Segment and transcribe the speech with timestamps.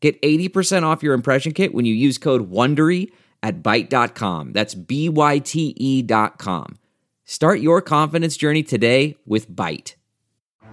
[0.00, 3.10] Get 80% off your impression kit when you use code WONDERY
[3.42, 4.52] at Byte.com.
[4.52, 6.78] That's B-Y-T-E dot com.
[7.24, 9.94] Start your confidence journey today with Byte.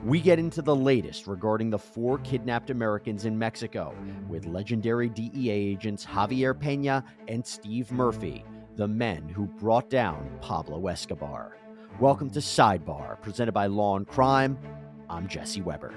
[0.04, 3.96] We get into the latest regarding the four kidnapped Americans in Mexico
[4.30, 8.46] with legendary DEA agents Javier Peña and Steve Murphy,
[8.76, 11.58] the men who brought down Pablo Escobar.
[12.00, 14.58] Welcome to Sidebar, presented by Law and Crime.
[15.10, 15.94] I'm Jesse Weber.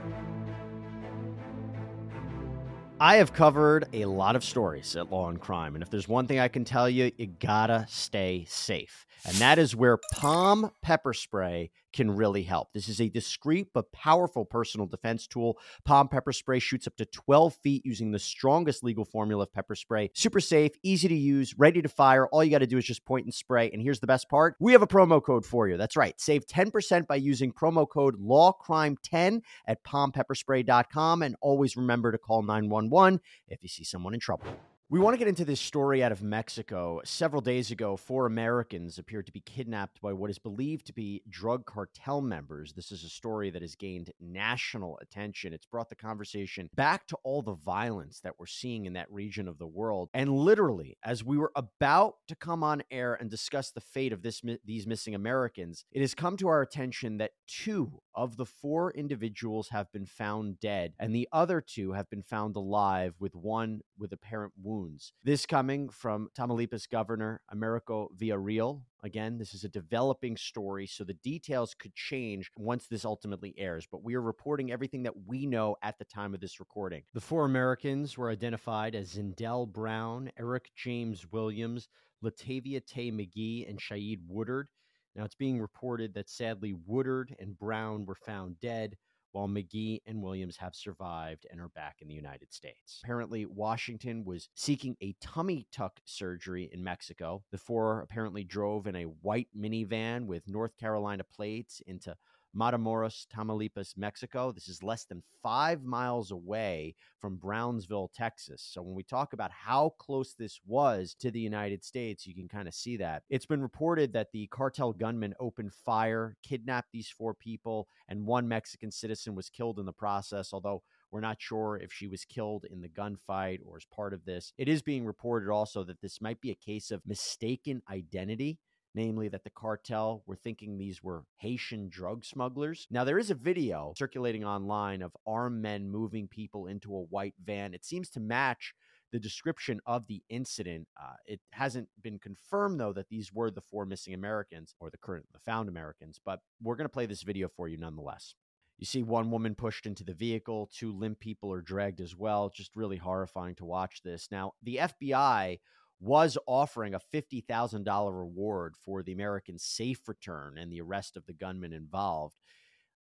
[3.00, 6.26] I have covered a lot of stories at Law and Crime, and if there's one
[6.26, 9.06] thing I can tell you, you gotta stay safe.
[9.24, 12.72] And that is where POM pepper spray can really help.
[12.72, 15.58] This is a discreet but powerful personal defense tool.
[15.84, 19.74] POM pepper spray shoots up to 12 feet using the strongest legal formula of pepper
[19.74, 20.10] spray.
[20.14, 22.26] Super safe, easy to use, ready to fire.
[22.28, 23.70] All you got to do is just point and spray.
[23.72, 25.76] And here's the best part we have a promo code for you.
[25.76, 26.18] That's right.
[26.20, 31.22] Save 10% by using promo code LawCrime10 at pompepperspray.com.
[31.22, 34.46] And always remember to call 911 if you see someone in trouble.
[34.90, 37.02] We want to get into this story out of Mexico.
[37.04, 41.22] Several days ago, four Americans appeared to be kidnapped by what is believed to be
[41.28, 42.72] drug cartel members.
[42.72, 45.52] This is a story that has gained national attention.
[45.52, 49.46] It's brought the conversation back to all the violence that we're seeing in that region
[49.46, 50.08] of the world.
[50.14, 54.22] And literally, as we were about to come on air and discuss the fate of
[54.22, 58.90] this these missing Americans, it has come to our attention that two of the four
[58.92, 63.82] individuals have been found dead, and the other two have been found alive, with one
[63.98, 65.12] with apparent wounds.
[65.24, 68.82] This coming from Tamaulipas Governor Americo Villarreal.
[69.02, 73.86] Again, this is a developing story, so the details could change once this ultimately airs,
[73.90, 77.02] but we are reporting everything that we know at the time of this recording.
[77.14, 81.88] The four Americans were identified as Zindell Brown, Eric James Williams,
[82.24, 84.68] Latavia Tay McGee, and Shaeed Woodard.
[85.14, 88.96] Now, it's being reported that sadly Woodard and Brown were found dead
[89.32, 93.00] while McGee and Williams have survived and are back in the United States.
[93.04, 97.42] Apparently, Washington was seeking a tummy tuck surgery in Mexico.
[97.50, 102.16] The four apparently drove in a white minivan with North Carolina plates into
[102.56, 104.52] Matamoros, Tamaulipas, Mexico.
[104.52, 108.66] This is less than five miles away from Brownsville, Texas.
[108.68, 112.48] So when we talk about how close this was to the United States, you can
[112.48, 113.22] kind of see that.
[113.28, 118.48] It's been reported that the cartel gunman opened fire, kidnapped these four people, and one
[118.48, 122.66] Mexican citizen was killed in the process, although we're not sure if she was killed
[122.70, 124.52] in the gunfight or as part of this.
[124.58, 128.58] It is being reported also that this might be a case of mistaken identity
[128.98, 132.88] namely that the cartel were thinking these were Haitian drug smugglers.
[132.90, 137.34] Now, there is a video circulating online of armed men moving people into a white
[137.40, 137.74] van.
[137.74, 138.74] It seems to match
[139.12, 140.88] the description of the incident.
[141.00, 144.98] Uh, it hasn't been confirmed, though, that these were the four missing Americans or the
[144.98, 148.34] current, the found Americans, but we're going to play this video for you nonetheless.
[148.78, 152.50] You see one woman pushed into the vehicle, two limp people are dragged as well.
[152.52, 154.26] Just really horrifying to watch this.
[154.32, 155.60] Now, the FBI
[156.00, 161.32] was offering a $50,000 reward for the American safe return and the arrest of the
[161.32, 162.36] gunman involved.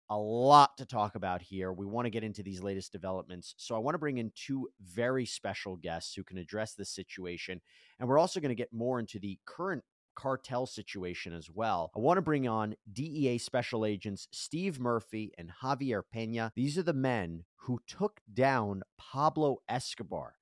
[0.08, 1.72] A lot to talk about here.
[1.72, 3.54] We want to get into these latest developments.
[3.58, 7.60] So, I want to bring in two very special guests who can address this situation.
[7.98, 9.82] And we're also going to get more into the current
[10.16, 11.92] cartel situation as well.
[11.94, 16.50] I want to bring on DEA special agents Steve Murphy and Javier Peña.
[16.56, 20.34] These are the men who took down Pablo Escobar.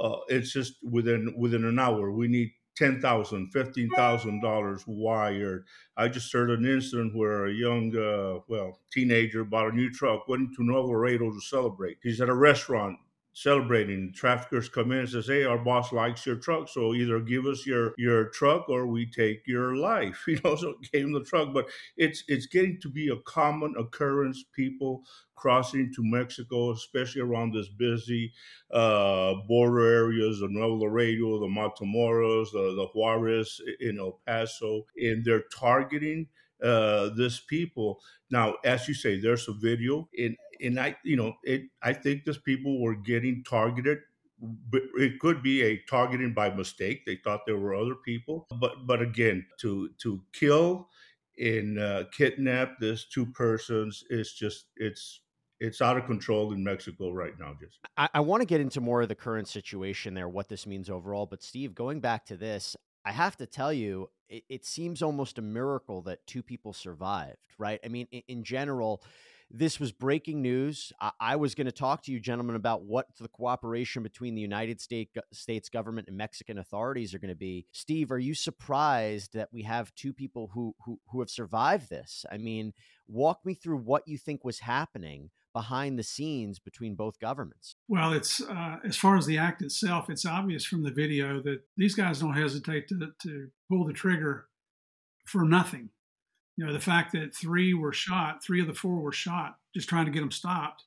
[0.00, 2.12] Uh, it's just within within an hour.
[2.12, 5.64] We need ten thousand, fifteen thousand dollars wired.
[5.96, 10.28] I just heard an incident where a young, uh, well, teenager bought a new truck,
[10.28, 11.98] went to Nuevo Laredo to celebrate.
[12.02, 12.98] He's at a restaurant
[13.34, 14.12] celebrating.
[14.14, 17.66] Traffickers come in and says, "Hey, our boss likes your truck, so either give us
[17.66, 21.52] your your truck or we take your life." You know, so gave him the truck.
[21.52, 24.44] But it's it's getting to be a common occurrence.
[24.54, 25.02] People
[25.34, 28.32] crossing to Mexico, especially around this busy
[28.70, 35.24] uh, border areas, the Nuevo Laredo, the Matamoros, the, the Juarez in El Paso, and
[35.24, 36.28] they're targeting
[36.62, 38.00] uh, this people.
[38.30, 41.62] Now, as you say, there's a video, and and I, you know, it.
[41.82, 43.98] I think these people were getting targeted.
[44.96, 47.04] It could be a targeting by mistake.
[47.06, 50.88] They thought there were other people, but but again, to to kill
[51.38, 55.20] and uh, kidnap this two persons is just it's
[55.60, 57.54] it's out of control in Mexico right now.
[57.60, 60.66] Just I, I want to get into more of the current situation there, what this
[60.66, 61.26] means overall.
[61.26, 65.38] But Steve, going back to this, I have to tell you, it, it seems almost
[65.38, 67.80] a miracle that two people survived, right?
[67.84, 69.02] I mean, in, in general,
[69.56, 70.92] this was breaking news.
[71.00, 74.40] I, I was going to talk to you, gentlemen, about what the cooperation between the
[74.40, 77.66] United States, States government and Mexican authorities are going to be.
[77.72, 82.26] Steve, are you surprised that we have two people who, who who have survived this?
[82.30, 82.72] I mean,
[83.06, 87.76] walk me through what you think was happening behind the scenes between both governments?
[87.86, 91.60] Well, it's uh, as far as the act itself, it's obvious from the video that
[91.76, 94.46] these guys don't hesitate to, to pull the trigger
[95.24, 95.90] for nothing.
[96.56, 99.88] You know, the fact that three were shot, three of the four were shot, just
[99.88, 100.84] trying to get them stopped.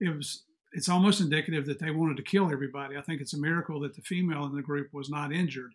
[0.00, 2.96] It was it's almost indicative that they wanted to kill everybody.
[2.96, 5.72] I think it's a miracle that the female in the group was not injured.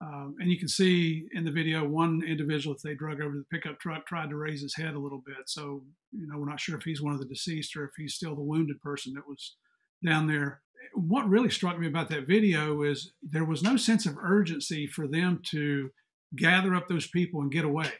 [0.00, 3.46] Um, and you can see in the video one individual that they drug over the
[3.50, 5.46] pickup truck tried to raise his head a little bit.
[5.46, 8.14] So, you know, we're not sure if he's one of the deceased or if he's
[8.14, 9.56] still the wounded person that was
[10.04, 10.60] down there.
[10.94, 15.06] What really struck me about that video is there was no sense of urgency for
[15.06, 15.90] them to
[16.34, 17.92] gather up those people and get away.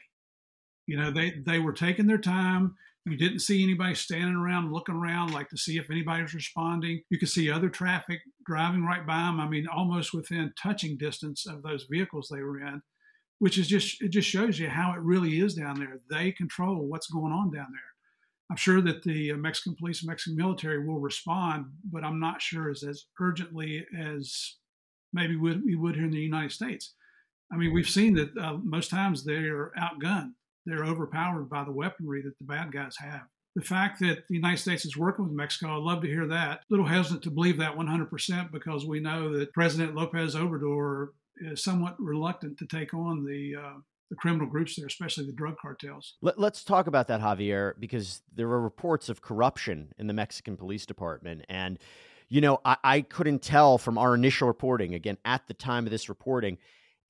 [0.87, 2.75] You know, they, they were taking their time.
[3.05, 7.01] You didn't see anybody standing around looking around like to see if anybody was responding.
[7.09, 9.39] You could see other traffic driving right by them.
[9.39, 12.81] I mean, almost within touching distance of those vehicles they were in,
[13.39, 15.99] which is just it just shows you how it really is down there.
[16.09, 17.91] They control what's going on down there.
[18.49, 22.41] I'm sure that the uh, Mexican police and Mexican military will respond, but I'm not
[22.41, 24.55] sure as as urgently as
[25.13, 26.93] maybe we would here in the United States.
[27.51, 30.31] I mean, we've seen that uh, most times they're outgunned
[30.67, 33.23] they're overpowered by the weaponry that the bad guys have.
[33.55, 36.59] The fact that the United States is working with Mexico, I'd love to hear that.
[36.59, 41.63] A little hesitant to believe that 100% because we know that President Lopez Obrador is
[41.63, 43.79] somewhat reluctant to take on the uh,
[44.09, 46.15] the criminal groups there, especially the drug cartels.
[46.21, 50.55] Let, us talk about that, Javier, because there are reports of corruption in the Mexican
[50.55, 51.45] police department.
[51.49, 51.77] And,
[52.29, 55.91] you know, I, I couldn't tell from our initial reporting, again, at the time of
[55.91, 56.57] this reporting,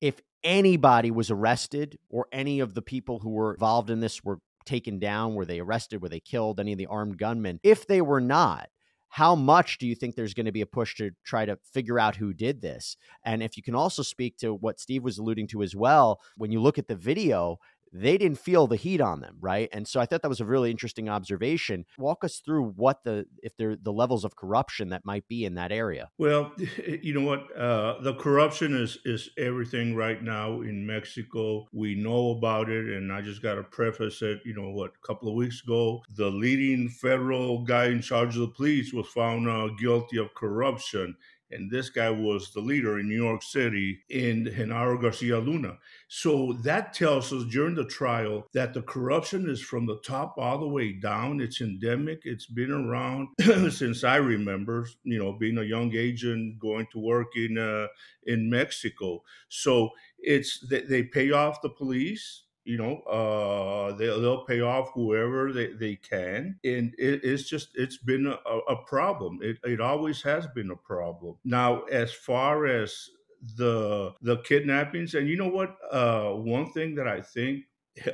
[0.00, 4.38] if anybody was arrested or any of the people who were involved in this were
[4.64, 7.58] taken down, were they arrested, were they killed, any of the armed gunmen?
[7.62, 8.68] If they were not,
[9.10, 11.98] how much do you think there's going to be a push to try to figure
[11.98, 12.96] out who did this?
[13.24, 16.52] And if you can also speak to what Steve was alluding to as well, when
[16.52, 17.58] you look at the video,
[17.92, 19.68] they didn't feel the heat on them, right?
[19.72, 21.84] And so I thought that was a really interesting observation.
[21.98, 25.54] Walk us through what the if there the levels of corruption that might be in
[25.54, 26.10] that area.
[26.18, 26.52] Well,
[27.02, 31.66] you know what, uh, the corruption is is everything right now in Mexico.
[31.72, 34.40] We know about it, and I just got to preface it.
[34.44, 38.42] You know what, a couple of weeks ago, the leading federal guy in charge of
[38.42, 41.16] the police was found uh, guilty of corruption
[41.50, 45.78] and this guy was the leader in New York City in Genaro Garcia Luna.
[46.08, 50.58] So that tells us during the trial that the corruption is from the top all
[50.58, 51.40] the way down.
[51.40, 52.22] It's endemic.
[52.24, 53.28] It's been around
[53.70, 57.86] since I remember, you know, being a young agent going to work in uh,
[58.24, 59.22] in Mexico.
[59.48, 64.90] So it's they, they pay off the police you know uh, they, they'll pay off
[64.94, 69.80] whoever they, they can and it, it's just it's been a, a problem it, it
[69.80, 73.10] always has been a problem now as far as
[73.56, 75.14] the the kidnappings.
[75.14, 75.76] And you know what?
[75.90, 77.64] Uh, one thing that I think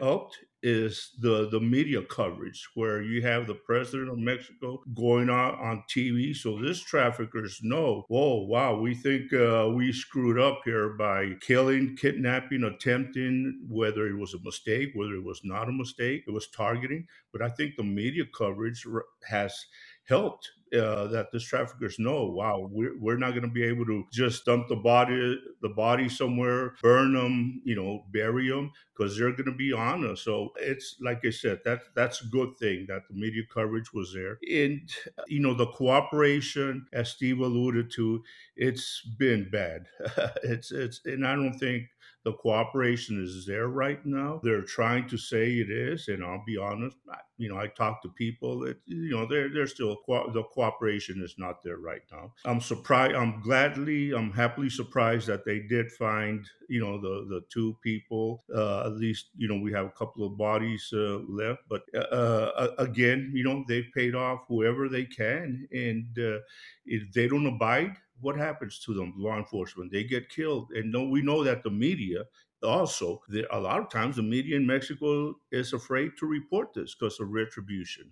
[0.01, 5.55] helped is the the media coverage where you have the president of Mexico going on
[5.57, 10.89] on TV so this traffickers know whoa wow we think uh, we screwed up here
[10.95, 16.25] by killing kidnapping attempting whether it was a mistake whether it was not a mistake
[16.27, 18.87] it was targeting but I think the media coverage
[19.29, 19.67] has
[20.09, 24.05] helped uh, that the traffickers know, wow, we're, we're not going to be able to
[24.13, 29.33] just dump the body the body somewhere, burn them, you know, bury them because they're
[29.33, 30.23] going to be on us.
[30.23, 34.15] So it's like I said, that that's a good thing that the media coverage was
[34.15, 34.91] there, and
[35.29, 38.23] you know, the cooperation, as Steve alluded to,
[38.57, 39.87] it's been bad.
[40.45, 41.85] it's it's, and I don't think
[42.25, 44.41] the cooperation is there right now.
[44.43, 46.97] They're trying to say it is, and I'll be honest.
[47.11, 51.23] I, you know, I talk to people that you know they're they're still the cooperation
[51.23, 52.33] is not there right now.
[52.47, 53.15] I'm surprised.
[53.15, 58.45] I'm gladly, I'm happily surprised that they did find you know the the two people.
[58.55, 62.69] Uh, at least you know we have a couple of bodies uh, left, but uh,
[62.79, 66.39] again, you know they've paid off whoever they can, and uh,
[66.87, 69.93] if they don't abide what happens to them, law enforcement?
[69.93, 70.71] They get killed.
[70.75, 72.25] And no, we know that the media
[72.63, 77.21] also, a lot of times the media in Mexico is afraid to report this because
[77.21, 78.11] of retribution.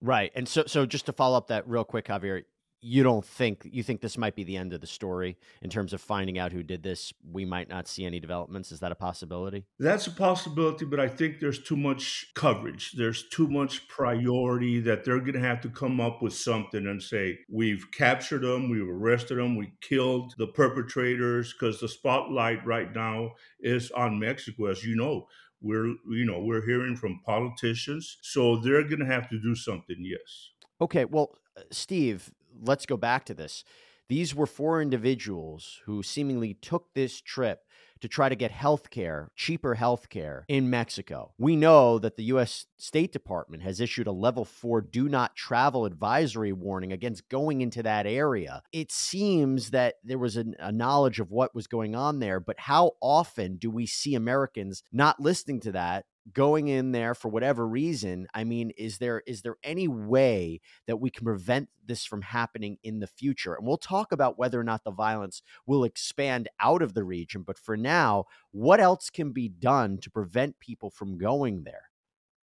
[0.00, 0.32] Right.
[0.34, 2.44] And so so just to follow up that real quick, Javier,
[2.82, 5.92] you don't think you think this might be the end of the story in terms
[5.92, 7.12] of finding out who did this?
[7.30, 8.72] We might not see any developments.
[8.72, 9.64] Is that a possibility?
[9.78, 12.92] That's a possibility but i think there's too much coverage.
[12.92, 17.02] There's too much priority that they're going to have to come up with something and
[17.02, 22.94] say we've captured them we've arrested them we killed the perpetrators because the spotlight right
[22.94, 24.66] now is on mexico.
[24.66, 25.26] As you know
[25.60, 29.96] we're you know we're hearing from politicians so they're going to have to do something
[30.00, 30.50] yes.
[30.80, 33.64] Okay well uh, steve let's go back to this.
[34.08, 37.60] These were four individuals who seemingly took this trip
[38.00, 41.32] to try to get health care, cheaper health care in Mexico.
[41.38, 42.66] We know that the U.S.
[42.76, 47.82] State Department has issued a level four do not travel advisory warning against going into
[47.82, 48.62] that area.
[48.72, 52.58] It seems that there was a, a knowledge of what was going on there, but
[52.58, 57.66] how often do we see Americans not listening to that going in there for whatever
[57.66, 62.22] reason i mean is there is there any way that we can prevent this from
[62.22, 63.54] happening in the future?
[63.54, 67.42] And we'll talk about whether or not the violence will expand out of the region
[67.42, 71.90] but for now what else can be done to prevent people from going there?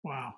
[0.02, 0.34] Wow.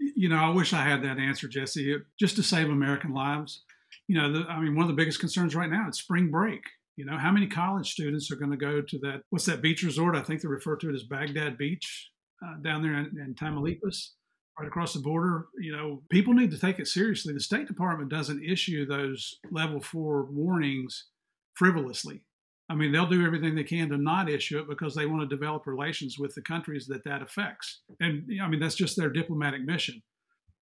[0.00, 3.64] You know i wish i had that answer jesse uh, just to save american lives.
[4.06, 6.62] You know the, i mean one of the biggest concerns right now is spring break.
[6.96, 9.82] You know how many college students are going to go to that what's that beach
[9.82, 10.14] resort?
[10.14, 12.10] I think they refer to it as baghdad beach
[12.44, 14.10] uh, down there in, in Tamaulipas,
[14.58, 15.46] right across the border.
[15.58, 17.32] You know, people need to take it seriously.
[17.32, 21.06] The State Department doesn't issue those level four warnings
[21.54, 22.22] frivolously.
[22.70, 25.34] I mean, they'll do everything they can to not issue it because they want to
[25.34, 27.80] develop relations with the countries that that affects.
[28.00, 30.02] And I mean, that's just their diplomatic mission.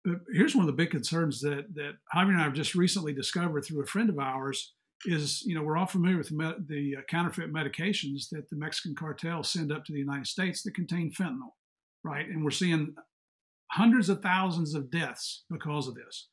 [0.05, 3.15] But here's one of the big concerns that that Javier and I have just recently
[3.15, 6.97] discovered through a friend of ours is you know we're all familiar with the, the
[6.99, 11.13] uh, counterfeit medications that the Mexican cartel send up to the United States that contain
[11.13, 11.53] fentanyl,
[12.03, 12.27] right?
[12.27, 12.95] And we're seeing
[13.73, 16.29] hundreds of thousands of deaths because of this.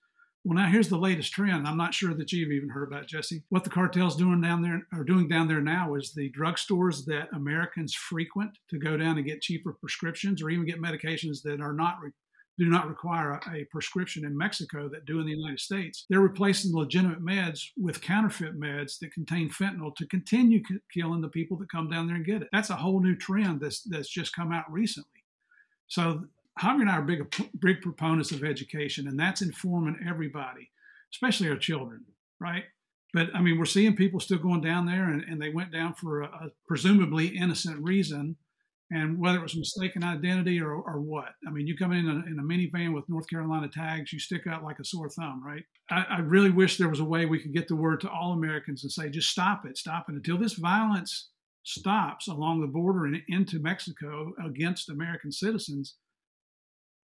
[0.46, 1.66] Well, now here's the latest trend.
[1.66, 3.44] I'm not sure that you've even heard about Jesse.
[3.48, 7.30] What the cartel's doing down there are doing down there now is the drugstores that
[7.34, 11.72] Americans frequent to go down and get cheaper prescriptions or even get medications that are
[11.72, 12.12] not re-
[12.60, 16.06] do not require a, a, prescription in Mexico that do in the United States.
[16.10, 21.30] They're replacing legitimate meds with counterfeit meds that contain fentanyl to continue c- killing the
[21.30, 22.50] people that come down there and get it.
[22.52, 25.10] That's a whole new trend that's that's just come out recently.
[25.88, 26.26] So
[26.60, 30.70] Javier and I are big big proponents of education, and that's informing everybody,
[31.12, 32.06] especially our children,
[32.40, 32.66] right?
[33.14, 35.94] But I mean, we're seeing people still going down there, and, and they went down
[35.96, 38.38] for a, a presumably innocent reason
[38.94, 41.34] and whether it was mistaken identity or, or what.
[41.48, 44.46] I mean, you come in a, in a minivan with North Carolina tags, you stick
[44.46, 45.64] out like a sore thumb, right?
[45.90, 48.34] I, I, really wish there was a way we could get the word to all
[48.34, 50.16] Americans and say, just stop it, stop it.
[50.16, 51.32] Until this violence
[51.64, 55.96] stops along the border and into Mexico against American citizens,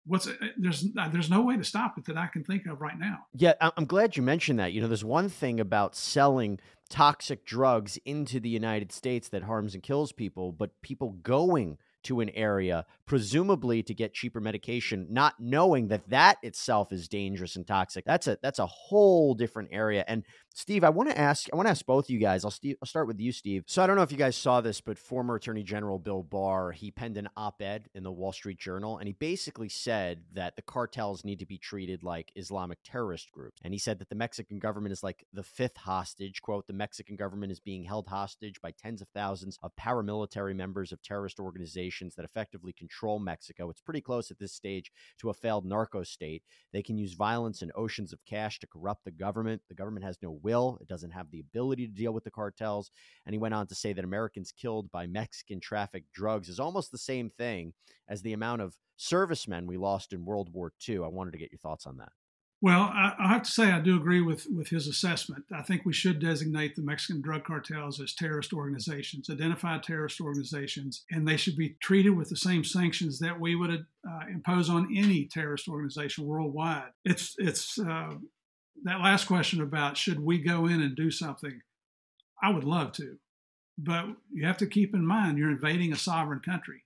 [0.04, 2.80] what's uh, there's uh, there's no way to stop it that I can think of
[2.80, 3.18] right now.
[3.35, 4.73] Yeah, I'm glad you mentioned that.
[4.73, 6.58] You know, there's one thing about selling
[6.88, 12.21] toxic drugs into the United States that harms and kills people, but people going to
[12.21, 17.66] an area presumably to get cheaper medication not knowing that that itself is dangerous and
[17.66, 18.04] toxic.
[18.04, 20.04] That's a that's a whole different area.
[20.07, 20.25] And
[20.58, 21.48] Steve, I want to ask.
[21.52, 22.44] I want to ask both you guys.
[22.44, 23.62] I'll, Steve, I'll start with you, Steve.
[23.68, 26.72] So I don't know if you guys saw this, but former Attorney General Bill Barr
[26.72, 30.62] he penned an op-ed in the Wall Street Journal, and he basically said that the
[30.62, 33.60] cartels need to be treated like Islamic terrorist groups.
[33.62, 36.42] And he said that the Mexican government is like the fifth hostage.
[36.42, 40.90] "Quote: The Mexican government is being held hostage by tens of thousands of paramilitary members
[40.90, 43.70] of terrorist organizations that effectively control Mexico.
[43.70, 46.42] It's pretty close at this stage to a failed narco state.
[46.72, 49.62] They can use violence and oceans of cash to corrupt the government.
[49.68, 52.90] The government has no will, it doesn't have the ability to deal with the cartels.
[53.26, 56.90] And he went on to say that Americans killed by Mexican trafficked drugs is almost
[56.90, 57.74] the same thing
[58.08, 60.98] as the amount of servicemen we lost in World War II.
[61.04, 62.12] I wanted to get your thoughts on that.
[62.60, 65.44] Well, I, I, have to say I do agree with with his assessment.
[65.54, 71.04] I think we should designate the Mexican drug cartels as terrorist organizations, identify terrorist organizations,
[71.12, 74.88] and they should be treated with the same sanctions that we would uh, impose on
[74.96, 76.90] any terrorist organization worldwide.
[77.04, 78.14] It's it's uh,
[78.85, 81.61] that last question about should we go in and do something.
[82.42, 83.16] I would love to,
[83.76, 86.82] but you have to keep in mind you're invading a sovereign country.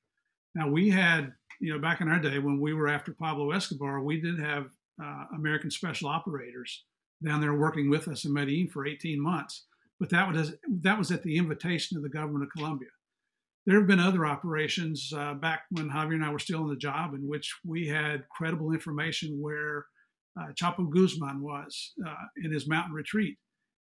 [0.54, 4.00] Now we had, you know, back in our day when we were after Pablo Escobar,
[4.00, 4.70] we did have
[5.02, 6.84] uh, American special operators
[7.24, 9.64] down there working with us in Medellin for 18 months.
[10.00, 12.88] But that was that was at the invitation of the government of Colombia.
[13.64, 16.76] There have been other operations uh, back when Javier and I were still in the
[16.76, 19.86] job in which we had credible information where
[20.58, 23.38] Chapo Guzman was uh, in his mountain retreat.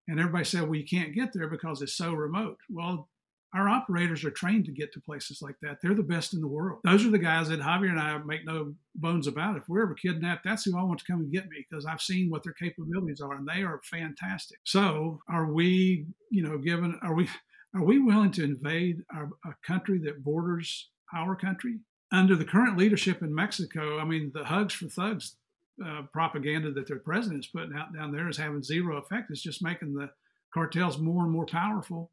[0.08, 2.58] And everybody said, well, you can't get there because it's so remote.
[2.70, 3.08] Well,
[3.54, 5.78] our operators are trained to get to places like that.
[5.82, 6.80] They're the best in the world.
[6.84, 9.58] Those are the guys that Javier and I make no bones about.
[9.58, 12.02] If we're ever kidnapped, that's who I want to come and get me because I've
[12.02, 14.60] seen what their capabilities are and they are fantastic.
[14.64, 17.30] So are we, you know, given, are we,
[17.76, 21.80] are we willing to invade our, a country that borders our country?
[22.14, 25.36] Under the current leadership in Mexico, I mean, the hugs for thugs
[25.86, 29.30] uh, propaganda that their president is putting out down there is having zero effect.
[29.30, 30.10] It's just making the
[30.54, 32.12] cartels more and more powerful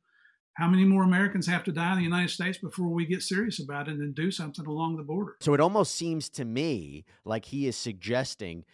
[0.58, 3.60] how many more Americans have to die in the United States before we get serious
[3.62, 5.36] about it and do something along the border?
[5.40, 8.64] So it almost seems to me like he is suggesting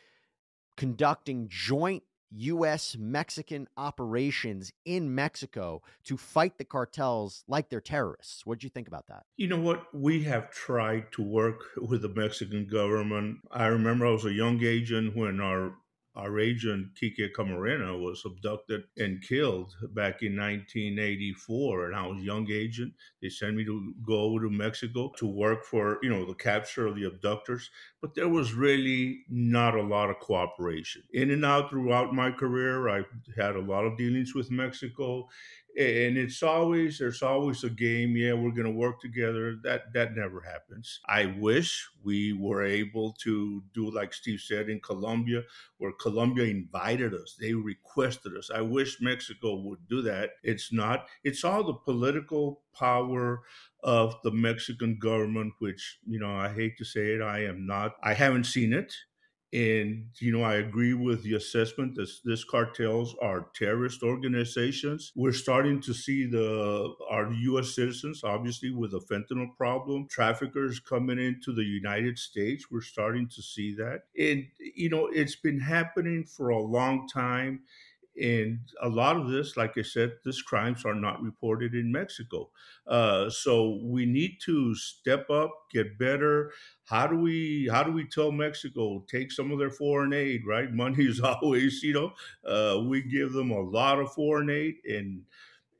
[0.78, 2.96] conducting joint U.S.
[2.98, 8.44] Mexican operations in Mexico to fight the cartels like they're terrorists.
[8.44, 9.24] What do you think about that?
[9.36, 9.94] You know what?
[9.94, 13.38] We have tried to work with the Mexican government.
[13.50, 15.74] I remember I was a young agent when our
[16.16, 22.24] our agent Kike Camarena was abducted and killed back in 1984, and I was a
[22.24, 22.92] young agent.
[23.20, 26.94] They sent me to go to Mexico to work for you know the capture of
[26.94, 31.02] the abductors, but there was really not a lot of cooperation.
[31.12, 33.02] In and out throughout my career, I
[33.36, 35.28] had a lot of dealings with Mexico,
[35.76, 40.14] and it's always there's always a game yeah we're going to work together that that
[40.14, 41.00] never happens.
[41.06, 45.42] I wish we were able to do like steve said in colombia
[45.78, 48.50] where colombia invited us they requested us.
[48.54, 50.30] I wish mexico would do that.
[50.42, 53.42] It's not it's all the political power
[53.82, 57.96] of the mexican government which you know i hate to say it i am not
[58.02, 58.94] i haven't seen it
[59.54, 65.12] and you know, I agree with the assessment that these cartels are terrorist organizations.
[65.14, 67.74] We're starting to see the our U.S.
[67.74, 72.66] citizens, obviously, with the fentanyl problem, traffickers coming into the United States.
[72.68, 77.60] We're starting to see that, and you know, it's been happening for a long time.
[78.20, 82.50] And a lot of this, like I said, these crimes are not reported in Mexico.
[82.86, 86.52] Uh, so we need to step up, get better.
[86.84, 90.46] How do we how do we tell Mexico take some of their foreign aid?
[90.46, 92.12] Right, money is always you know
[92.48, 95.24] uh, we give them a lot of foreign aid, and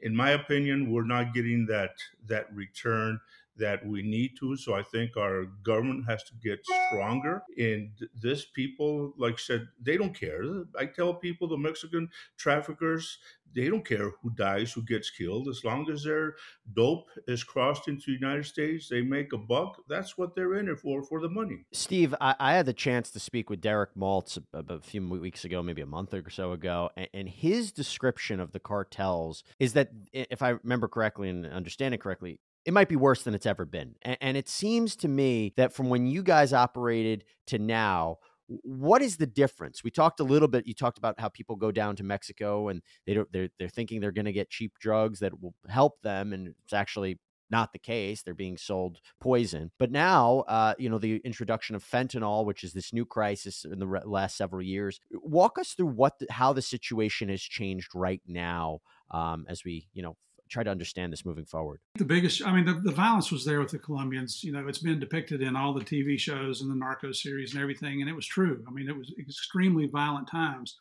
[0.01, 3.21] in my opinion, we're not getting that that return
[3.57, 4.57] that we need to.
[4.57, 7.43] So I think our government has to get stronger.
[7.57, 7.91] And
[8.21, 10.43] this people, like I said, they don't care.
[10.79, 13.19] I tell people, the Mexican traffickers,
[13.55, 16.35] they don't care who dies, who gets killed, as long as their
[16.75, 19.77] dope is crossed into the United States, they make a buck.
[19.89, 21.65] That's what they're in it for, for the money.
[21.73, 25.45] Steve, I, I had the chance to speak with Derek Maltz a, a, few weeks
[25.45, 29.75] ago, maybe a month or so ago, and, and his description of the cartels is
[29.75, 33.47] that, if I remember correctly and understand it correctly, it might be worse than it's
[33.47, 33.95] ever been.
[34.03, 39.03] And, and, it seems to me that from when you guys operated to now, what
[39.03, 39.83] is the difference?
[39.83, 40.67] We talked a little bit.
[40.67, 43.31] You talked about how people go down to Mexico and they don't.
[43.33, 46.73] They're they're thinking they're going to get cheap drugs that will help them, and it's
[46.73, 47.19] actually
[47.51, 48.23] not the case.
[48.23, 49.71] They're being sold poison.
[49.79, 53.79] But now, uh, you know, the introduction of fentanyl, which is this new crisis in
[53.79, 55.01] the re- last several years.
[55.13, 59.89] Walk us through what the, how the situation has changed right now um, as we,
[59.93, 60.17] you know,
[60.55, 61.81] try to understand this moving forward?
[61.97, 64.43] The biggest, I mean, the, the violence was there with the Colombians.
[64.45, 67.63] You know, it's been depicted in all the TV shows and the Narco series and
[67.63, 68.65] everything, and it was true.
[68.67, 70.77] I mean, it was extremely violent times.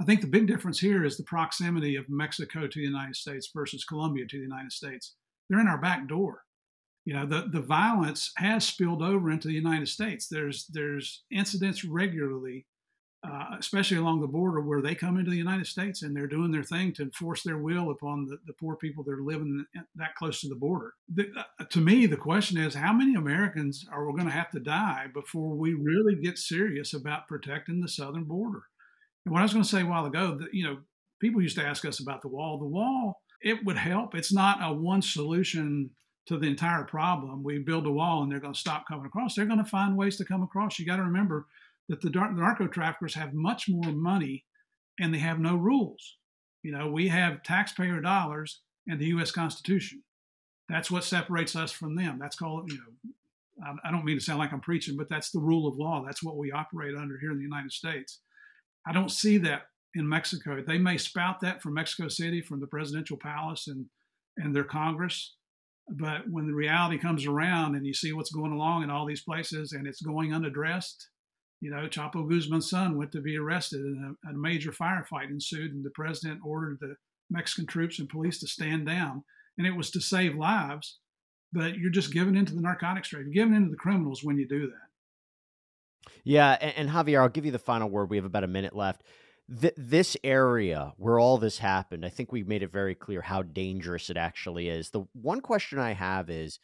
[0.00, 3.50] I think the big difference here is the proximity of Mexico to the United States
[3.54, 5.14] versus Colombia to the United States.
[5.48, 6.42] They're in our back door.
[7.04, 10.28] You know, the, the violence has spilled over into the United States.
[10.28, 12.66] There's there's incidents regularly,
[13.26, 16.52] uh, especially along the border, where they come into the United States and they're doing
[16.52, 19.64] their thing to enforce their will upon the, the poor people that are living
[19.96, 20.94] that close to the border.
[21.12, 24.50] The, uh, to me, the question is, how many Americans are we going to have
[24.50, 28.62] to die before we really get serious about protecting the southern border?
[29.24, 30.78] And what I was going to say a while ago, that, you know,
[31.20, 32.58] people used to ask us about the wall.
[32.58, 34.14] The wall, it would help.
[34.14, 35.90] It's not a one solution
[36.26, 37.42] to the entire problem.
[37.42, 39.34] We build a wall and they're going to stop coming across.
[39.34, 40.78] They're going to find ways to come across.
[40.78, 41.46] You got to remember
[41.88, 44.44] that the narco traffickers have much more money
[44.98, 46.16] and they have no rules.
[46.62, 49.30] You know, we have taxpayer dollars and the U.S.
[49.30, 50.02] Constitution.
[50.68, 52.18] That's what separates us from them.
[52.20, 55.40] That's called, you know, I don't mean to sound like I'm preaching, but that's the
[55.40, 56.02] rule of law.
[56.04, 58.20] That's what we operate under here in the United States.
[58.86, 59.62] I don't see that
[59.94, 60.62] in Mexico.
[60.66, 63.86] They may spout that from Mexico City, from the presidential palace and
[64.38, 65.34] and their Congress,
[65.88, 69.22] but when the reality comes around and you see what's going along in all these
[69.22, 71.08] places and it's going unaddressed,
[71.60, 75.72] you know, Chapo Guzman's son went to be arrested and a, a major firefight ensued,
[75.72, 76.96] and the president ordered the
[77.30, 79.24] Mexican troops and police to stand down,
[79.56, 80.98] and it was to save lives.
[81.52, 84.46] But you're just giving into the narcotics trade, you're giving into the criminals when you
[84.46, 86.12] do that.
[86.24, 88.10] Yeah, and, and, Javier, I'll give you the final word.
[88.10, 89.02] We have about a minute left.
[89.60, 93.42] Th- this area where all this happened, I think we made it very clear how
[93.42, 94.90] dangerous it actually is.
[94.90, 96.58] The one question I have is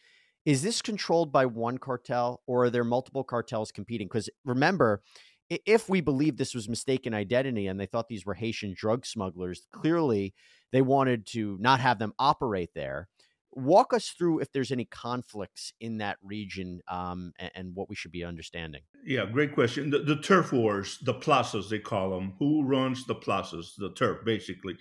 [0.45, 4.09] is this controlled by one cartel or are there multiple cartels competing?
[4.09, 5.03] Because remember,
[5.51, 9.67] if we believe this was mistaken identity and they thought these were Haitian drug smugglers,
[9.73, 10.35] clearly
[10.73, 13.09] they wanted to not have them operate there
[13.53, 17.95] walk us through if there's any conflicts in that region um, and, and, what we
[17.95, 18.83] should be understanding.
[19.05, 19.91] Yeah, great question.
[19.91, 22.35] The, the, turf wars, the plazas, they call them.
[22.39, 23.75] Who runs the plazas?
[23.77, 24.77] The turf, basically.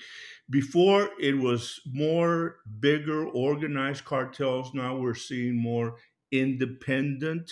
[0.49, 4.73] Before it was more bigger, organized cartels.
[4.73, 5.95] Now we're seeing more
[6.31, 7.51] independent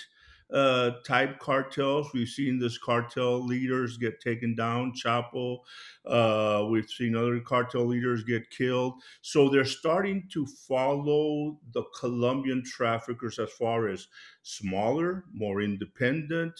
[0.52, 2.12] uh, type cartels.
[2.14, 5.60] We've seen this cartel leaders get taken down, Chapo.
[6.06, 8.96] Uh, we've seen other cartel leaders get killed.
[9.22, 14.08] So they're starting to follow the Colombian traffickers as far as
[14.42, 16.54] smaller, more independent,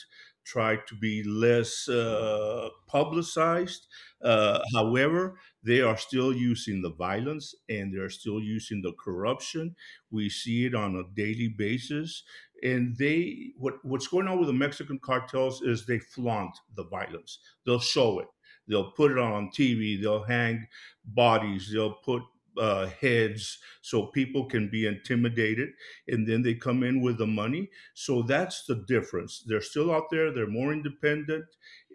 [0.49, 3.88] try to be less uh, publicized.
[4.23, 9.75] Uh, however, they are still using the violence and they're still using the corruption.
[10.09, 12.23] We see it on a daily basis
[12.63, 17.39] and they what what's going on with the Mexican cartels is they flaunt the violence.
[17.65, 18.27] They'll show it.
[18.67, 20.01] They'll put it on TV.
[20.01, 20.67] They'll hang
[21.05, 21.71] bodies.
[21.73, 22.23] They'll put
[22.57, 25.69] uh, heads so people can be intimidated,
[26.07, 27.69] and then they come in with the money.
[27.93, 29.43] So that's the difference.
[29.45, 30.31] They're still out there.
[30.31, 31.45] They're more independent,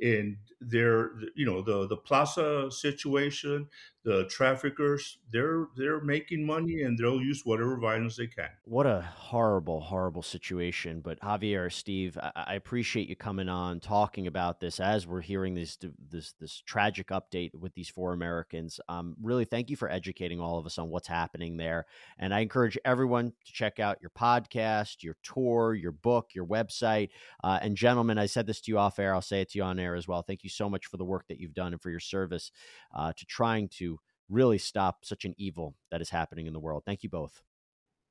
[0.02, 3.68] and they're you know the the plaza situation
[4.04, 8.50] the traffickers they're they're making money and they'll use whatever violence they can.
[8.64, 14.26] What a horrible horrible situation but javier steve I, I, appreciate you coming on talking
[14.26, 15.78] about this as we're hearing this
[16.10, 18.78] this this tragic update with these four americans.
[18.88, 21.86] Um, really thank you for educating all of us on what's happening there
[22.18, 27.08] and i encourage everyone to check out your podcast your tour your book your website
[27.42, 29.64] uh, and gentlemen i said this to you off air i'll say it to you
[29.64, 31.80] on air as well thank you so much for the work that you've done and
[31.80, 32.52] for your service
[32.94, 33.93] uh, to trying to
[34.28, 36.82] really stop such an evil that is happening in the world.
[36.84, 37.42] Thank you both.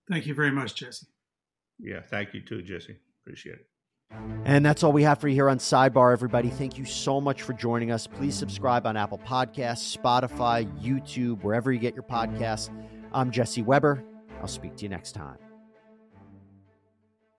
[0.09, 1.07] Thank you very much, Jesse.
[1.79, 2.97] Yeah, thank you too, Jesse.
[3.23, 3.67] Appreciate it.
[4.45, 6.49] And that's all we have for you here on Sidebar, everybody.
[6.49, 8.05] Thank you so much for joining us.
[8.05, 12.69] Please subscribe on Apple Podcasts, Spotify, YouTube, wherever you get your podcasts.
[13.11, 14.03] I'm Jesse Weber.
[14.41, 15.42] I'll speak to you next time.